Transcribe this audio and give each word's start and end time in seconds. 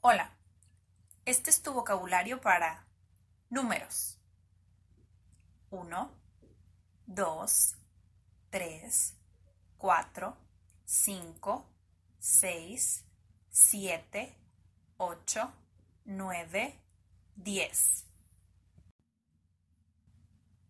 Hola, 0.00 0.30
este 1.24 1.50
es 1.50 1.60
tu 1.60 1.72
vocabulario 1.72 2.40
para 2.40 2.86
números. 3.50 4.20
1, 5.70 6.12
2, 7.06 7.76
3, 8.50 9.16
4, 9.76 10.36
5, 10.84 11.66
6, 12.20 13.04
7, 13.50 14.36
8, 14.98 15.52
9, 16.04 16.80
10. 17.34 18.04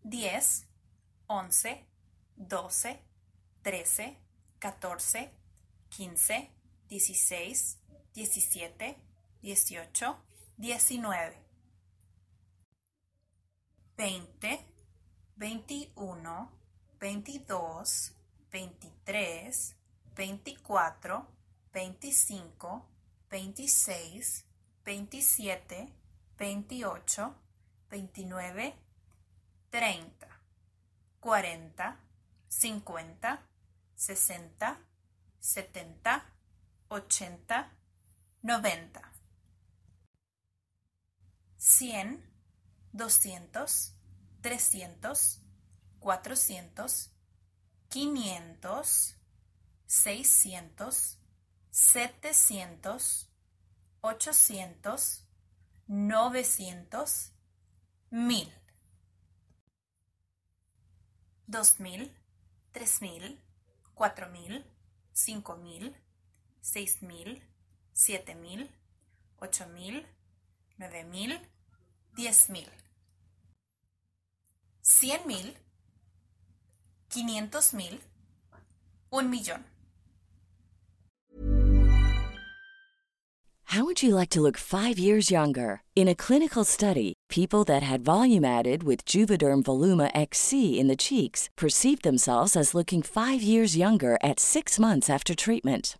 10, 0.05 0.67
11, 1.27 1.85
12, 2.35 2.99
13, 3.61 4.17
14, 4.57 5.31
15, 5.89 6.51
16, 6.89 7.77
17, 8.15 9.08
dieciocho, 9.41 10.23
diecinueve, 10.55 11.45
veinte, 13.95 14.65
veintiuno, 15.35 16.51
veintidós, 16.99 18.13
veintitrés, 18.51 19.75
veinticuatro, 20.15 21.25
veinticinco, 21.71 22.85
veintiséis, 23.29 24.45
veintisiete, 24.83 25.93
veintiocho, 26.37 27.35
veintinueve, 27.89 28.75
treinta, 29.69 30.27
cuarenta, 31.19 31.97
cincuenta, 32.47 33.47
sesenta, 33.95 34.77
setenta, 35.39 36.25
ochenta, 36.89 37.71
noventa. 38.41 39.08
100, 41.79 42.19
200, 42.91 43.93
300, 44.41 45.39
400, 46.01 47.11
500, 47.89 49.15
600, 49.87 51.17
700, 51.71 53.29
800, 54.01 55.23
900, 55.87 57.33
1000. 58.11 58.59
2000, 61.47 62.11
3000, 62.73 63.39
4000, 63.95 64.65
5000, 65.13 65.95
6000, 66.61 67.41
7000, 67.91 68.69
8000, 69.39 70.05
9000, 70.77 71.41
10000. 72.15 72.65
100000, 74.81 75.53
500000, 77.09 77.99
un 79.11 79.31
millón. 79.31 79.63
How 83.73 83.85
would 83.85 84.01
you 84.01 84.15
like 84.15 84.29
to 84.31 84.41
look 84.41 84.57
five 84.57 84.97
years 84.97 85.29
younger? 85.29 85.83
In 85.95 86.07
a 86.07 86.15
clinical 86.15 86.63
study, 86.63 87.13
people 87.29 87.63
that 87.65 87.83
had 87.83 88.01
volume 88.01 88.43
added 88.43 88.81
with 88.81 89.05
Juvederm 89.05 89.61
Voluma 89.61 90.09
XC 90.15 90.79
in 90.79 90.87
the 90.87 90.95
cheeks 90.95 91.49
perceived 91.55 92.01
themselves 92.01 92.55
as 92.55 92.73
looking 92.73 93.03
five 93.03 93.43
years 93.43 93.77
younger 93.77 94.17
at 94.23 94.39
six 94.39 94.79
months 94.79 95.07
after 95.07 95.35
treatment. 95.35 95.99